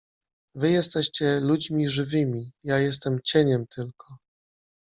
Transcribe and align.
Wy 0.55 0.71
jesteście 0.71 1.39
ludźmi 1.39 1.89
żywymi… 1.89 2.51
ja 2.63 2.79
jestem 2.79 3.19
cieniem 3.23 3.67
tylko. 3.67 4.17